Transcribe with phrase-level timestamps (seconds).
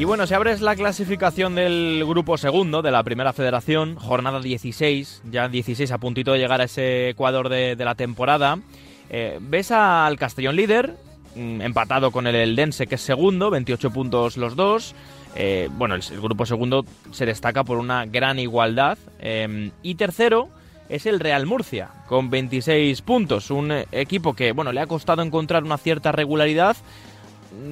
[0.00, 5.24] Y bueno, si abres la clasificación del grupo segundo de la primera federación, jornada 16,
[5.30, 8.58] ya 16 a puntito de llegar a ese Ecuador de, la temporada,
[9.10, 10.96] eh, ves al Castellón líder,
[11.36, 14.94] mm, empatado con el Eldense que es segundo, 28 puntos los dos.
[15.36, 18.96] Eh, bueno, el, grupo segundo se destaca por una gran igualdad.
[19.18, 20.48] Em, y tercero
[20.88, 23.50] es el Real Murcia, con 26 puntos.
[23.50, 26.74] Un eh, equipo que, bueno, le ha costado encontrar una cierta regularidad.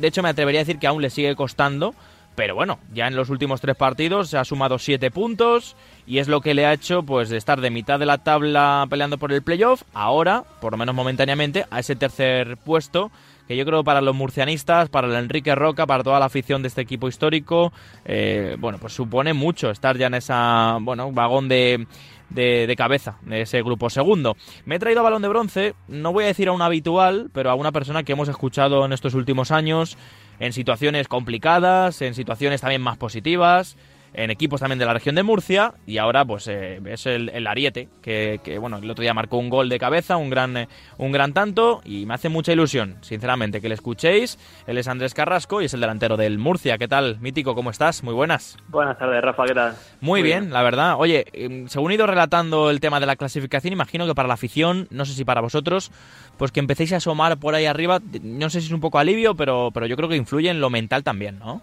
[0.00, 1.94] De hecho, me atrevería a decir que aún le sigue costando
[2.36, 5.74] pero bueno, ya en los últimos tres partidos se ha sumado siete puntos
[6.06, 8.86] y es lo que le ha hecho pues de estar de mitad de la tabla
[8.88, 13.10] peleando por el playoff, ahora, por lo menos momentáneamente, a ese tercer puesto
[13.48, 16.68] que yo creo para los murcianistas, para el Enrique Roca, para toda la afición de
[16.68, 17.72] este equipo histórico,
[18.04, 21.86] eh, bueno, pues supone mucho estar ya en esa, bueno, vagón de,
[22.30, 24.36] de, de, cabeza de ese grupo segundo.
[24.64, 27.50] Me he traído a balón de bronce, no voy a decir a un habitual, pero
[27.50, 29.96] a una persona que hemos escuchado en estos últimos años,
[30.40, 33.76] en situaciones complicadas, en situaciones también más positivas,
[34.16, 37.88] en equipos también de la región de Murcia y ahora pues eh, es el, Ariete
[38.00, 41.34] que, bueno el otro día marcó un gol de cabeza un gran eh, un gran
[41.34, 44.38] tanto y me hace mucha ilusión sinceramente que le escuchéis.
[44.66, 46.78] Él es Andrés Carrasco y es el delantero del Murcia.
[46.78, 48.56] Qué tal mítico cómo estás muy buenas.
[48.68, 50.94] Buenas tardes Rafa qué tal muy, bien, la verdad.
[50.98, 54.34] Oye em, según he ido relatando el tema de la clasificación imagino que para la
[54.34, 55.92] afición no sé si para vosotros
[56.38, 59.34] pues que empecéis a asomar por ahí arriba no sé si es un poco alivio
[59.34, 61.60] pero pero yo creo que influye en lo mental también no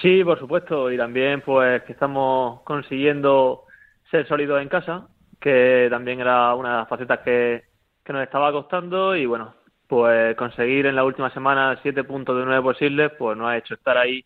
[0.00, 3.64] Sí, por supuesto, y también pues que estamos consiguiendo
[4.10, 5.08] ser sólidos en casa,
[5.40, 7.64] que también era una de las facetas que,
[8.08, 9.54] nos estaba costando y bueno,
[9.86, 13.74] pues conseguir en la última semana siete puntos de nueve posibles, pues nos ha hecho
[13.74, 14.24] estar ahí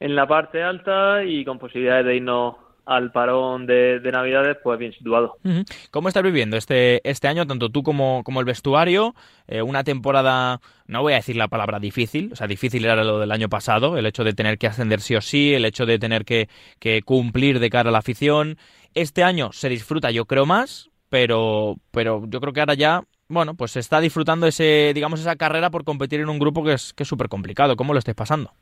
[0.00, 2.56] en la parte alta y con posibilidades de irnos
[2.90, 5.36] al parón de, Navidades, pues bien situado.
[5.92, 9.14] ¿Cómo estás viviendo este, este año, tanto tú como, como el vestuario?
[9.46, 13.20] Eh, una temporada, no voy a decir la palabra difícil, o sea, difícil era lo
[13.20, 16.00] del año pasado, el hecho de tener que ascender sí o sí, el hecho de
[16.00, 16.48] tener que,
[17.04, 18.58] cumplir de cara a la afición.
[18.94, 23.54] Este año se disfruta, yo creo, más, pero, pero yo creo que ahora ya bueno,
[23.54, 26.92] pues se está disfrutando ese, digamos, esa carrera por competir en un grupo que es
[26.92, 27.76] que es súper complicado.
[27.76, 28.52] ¿Cómo lo estáis pasando?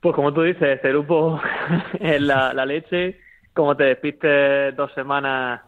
[0.00, 1.40] Pues como tú dices, este grupo
[2.00, 3.20] es la, leche.
[3.52, 5.60] Como te despistes dos semanas,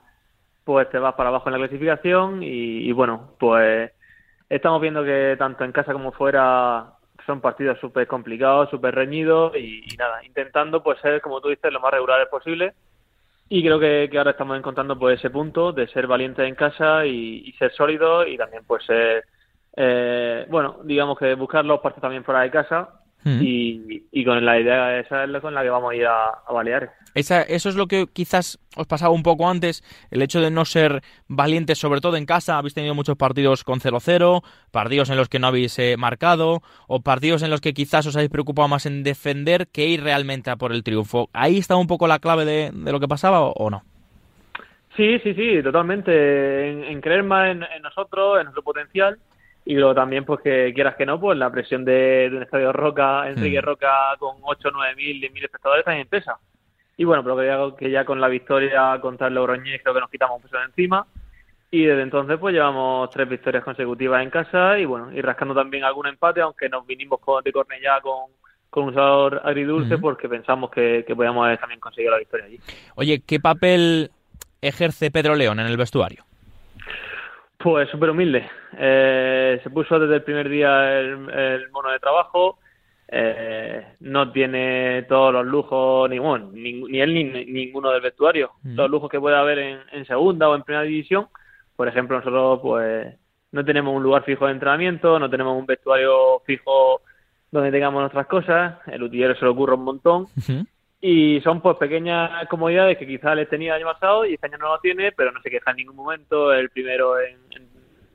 [0.64, 3.92] pues te vas para abajo en la clasificación y, bueno, pues
[4.48, 6.94] estamos viendo que tanto en casa como fuera
[7.26, 11.80] son partidos súper complicados, súper reñidos y, nada, intentando pues ser, como tú dices, lo
[11.80, 12.72] más regulares posible.
[13.50, 17.52] Y creo que, ahora estamos encontrando pues ese punto de ser valientes en casa y,
[17.58, 19.24] ser sólidos y también pues ser,
[19.76, 24.98] eh, bueno, digamos que buscar los partidos también fuera de casa y, con la idea
[24.98, 26.90] esa es con la que vamos a ir a, a Baleares.
[27.14, 30.64] Esa, eso es lo que quizás os pasaba un poco antes, el hecho de no
[30.64, 32.56] ser valientes, sobre todo en casa.
[32.56, 37.00] Habéis tenido muchos partidos con 0-0, partidos en los que no habéis eh, marcado, o
[37.00, 40.56] partidos en los que quizás os habéis preocupado más en defender que ir realmente a
[40.56, 41.28] por el triunfo.
[41.32, 43.82] ¿Ahí está un poco la clave de, lo que pasaba o, no?
[44.96, 46.90] Sí, sí, sí, totalmente.
[46.90, 49.18] En, creer más en, nosotros, en nuestro potencial
[49.64, 53.28] y luego también, pues que quieras que no, pues la presión de, un estadio Roca,
[53.28, 53.64] Enrique mm.
[53.64, 56.38] Roca con 8, 9 mil, 10 mil espectadores también pesa.
[56.96, 60.00] Y bueno, pero que ya, que ya con la victoria contra el Logroñés creo que
[60.00, 61.06] nos quitamos un peso de encima.
[61.70, 65.84] Y desde entonces pues llevamos tres victorias consecutivas en casa y bueno, y rascando también
[65.84, 68.30] algún empate, aunque nos vinimos con, de Cornellá con,
[68.68, 72.60] con un sabor agridulce porque pensamos que, que podíamos también conseguir la victoria allí.
[72.96, 74.10] Oye, ¿qué papel
[74.60, 76.24] ejerce Pedro León en el vestuario?
[77.62, 78.48] Pues súper humilde.
[78.76, 82.58] Eh, se puso desde el primer día el, mono de trabajo.
[83.06, 88.52] Eh, no tiene todos los lujos, ni, bueno, ni, él ni, ninguno del vestuario.
[88.62, 88.74] Mm.
[88.74, 91.28] Los lujos que puede haber en, segunda o en primera división.
[91.76, 93.14] Por ejemplo, nosotros pues
[93.52, 97.02] no tenemos un lugar fijo de entrenamiento, no tenemos un vestuario fijo
[97.50, 98.78] donde tengamos nuestras cosas.
[98.86, 100.26] El utillero se lo ocurre un montón.
[101.04, 104.58] Y son pues pequeñas comodidades que quizás les tenía el año pasado y este año
[104.58, 106.52] no lo tiene, pero no se queja en ningún momento.
[106.52, 107.38] El primero en,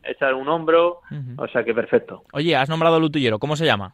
[0.04, 1.02] echar un hombro,
[1.36, 2.24] o sea que perfecto.
[2.32, 3.94] Oye, has nombrado al utillero, ¿cómo se llama?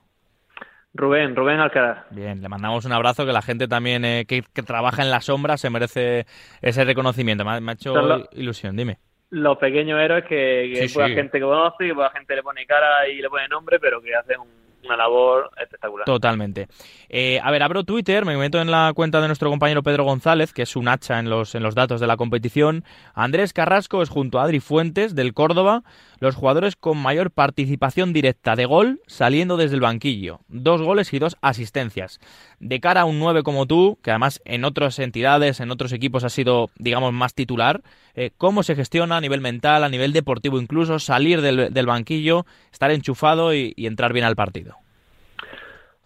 [0.94, 2.06] Rubén, Rubén Alcaraz.
[2.12, 5.58] Bien, le mandamos un abrazo, que la gente también eh, que, trabaja en la sombra
[5.58, 6.28] se merece
[6.62, 7.44] ese reconocimiento.
[7.44, 7.96] Me, ha hecho
[8.34, 9.00] ilusión, dime.
[9.32, 13.20] Los pequeños héroes que, que gente que conoce, que la gente le pone cara y
[13.20, 16.06] le pone nombre, pero que hacen un una labor espectacular.
[16.06, 16.68] Totalmente.
[17.10, 20.54] Eh, a ver, abro Twitter, me meto en la cuenta de nuestro compañero Pedro González,
[20.54, 22.84] que es un hacha en los, en los datos de la competición.
[23.14, 25.84] Andrés Carrasco es junto a Adri Fuentes del Córdoba
[26.24, 30.40] los jugadores con mayor participación directa de gol saliendo desde el banquillo.
[30.48, 32.20] Dos goles y dos asistencias.
[32.60, 36.24] De cara a un 9 como tú, que además en otras entidades, en otros equipos
[36.24, 37.82] ha sido, digamos, más titular,
[38.16, 42.90] eh, ¿cómo se gestiona a nivel mental, a nivel deportivo incluso, salir del, banquillo, estar
[42.92, 44.73] enchufado y entrar bien al partido?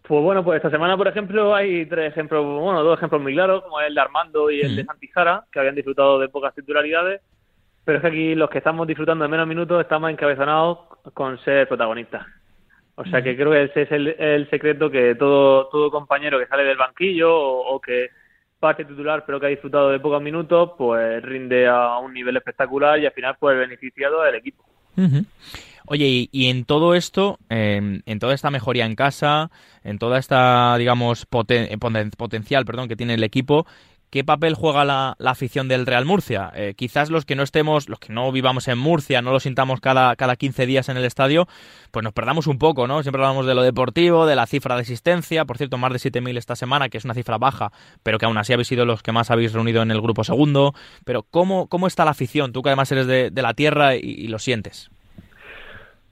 [0.08, 3.64] Pues bueno, pues esta semana, por ejemplo, hay tres ejemplos, bueno, dos ejemplos muy claros,
[3.64, 7.22] como el de Armando y el de Santijara, que habían disfrutado de pocas titularidades,
[7.84, 10.80] pero es que aquí los que estamos disfrutando de menos minutos estamos encabezonados
[11.14, 12.26] con ser protagonistas.
[12.96, 16.64] O sea que creo que ese es el, secreto que todo, todo compañero que sale
[16.64, 18.10] del banquillo o, que
[18.60, 22.98] parte titular pero que ha disfrutado de pocos minutos, pues rinde a un nivel espectacular
[22.98, 24.64] y al final pues beneficiado del equipo.
[25.90, 29.52] Oye, y, en todo esto, em, en toda esta mejoría en casa,
[29.86, 33.66] en toda esta, digamos, potencial perdón, que tiene el equipo,
[34.10, 36.52] ¿qué papel juega la, afición del Real Murcia?
[36.56, 39.80] Eh, quizás los que no estemos, los que no vivamos en Murcia, no lo sintamos
[39.80, 41.48] cada, cada 15 días en el estadio,
[41.92, 43.02] pues nos perdamos un poco, ¿no?
[43.02, 46.38] Siempre hablamos de lo deportivo, de la cifra de asistencia, por cierto, más de 7.000
[46.38, 47.72] esta semana, que es una cifra baja,
[48.04, 50.74] pero que aún así habéis sido los que más habéis reunido en el grupo segundo.
[51.06, 52.52] Pero ¿cómo, cómo está la afición?
[52.52, 54.90] Tú que además eres de, la tierra y lo sientes.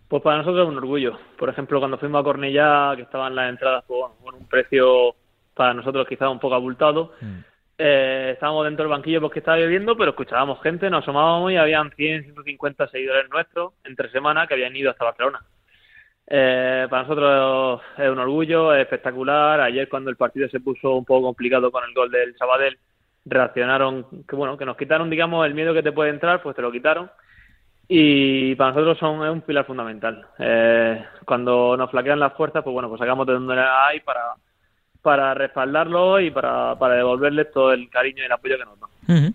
[0.07, 1.18] Pues para nosotros es un orgullo.
[1.38, 5.16] Por ejemplo, cuando fuimos a Cornellá, que estaban las entradas con un precio
[5.54, 7.40] para nosotros quizás un poco abultado, mm.
[7.80, 11.92] eh, estábamos dentro del banquillo porque estaba lloviendo, pero escuchábamos gente, nos asomábamos y habían
[11.92, 15.44] 100, 150 seguidores nuestros entre semana que habían ido hasta Barcelona.
[16.28, 19.60] Eh, para nosotros es un orgullo, es espectacular.
[19.62, 22.78] Ayer cuando el partido se puso un poco complicado con el gol del Sabadell,
[23.25, 26.62] reaccionaron, que bueno, que nos quitaron, digamos, el miedo que te puede entrar, pues te
[26.62, 27.10] lo quitaron
[27.88, 30.26] y para nosotros son es un pilar fundamental.
[30.40, 34.34] Eh, cuando nos flaquean las fuerzas, pues bueno, pues sacamos de donde hay para,
[35.02, 39.34] para respaldarlo y para, para devolverles todo el cariño y el apoyo que nos dan.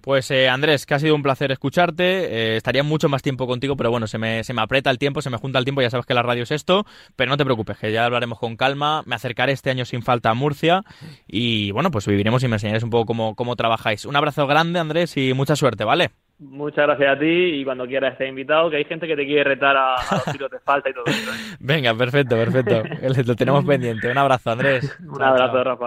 [0.00, 2.04] Pues eh, Andrés, que ha sido un placer escucharte.
[2.04, 5.20] Eh, estaría mucho más tiempo contigo, pero bueno, se me, se me aprieta el tiempo,
[5.20, 5.82] se me junta el tiempo.
[5.82, 6.86] Ya sabes que la radio es esto,
[7.16, 9.02] pero no te preocupes, que ya hablaremos con calma.
[9.06, 10.82] Me acercaré este año sin falta a Murcia
[11.26, 14.06] y bueno, pues viviremos y me enseñarás un poco cómo, cómo trabajáis.
[14.06, 16.10] Un abrazo grande, Andrés, y mucha suerte, ¿vale?
[16.40, 19.42] Muchas gracias a ti y cuando quieras estar invitado, que hay gente que te quiere
[19.42, 21.30] retar a, los tiros de falta y todo eso.
[21.32, 21.56] ¿eh?
[21.58, 22.82] Venga, perfecto, perfecto.
[23.26, 24.08] Lo tenemos pendiente.
[24.08, 24.96] Un abrazo, Andrés.
[25.04, 25.86] Un abrazo, Rafa.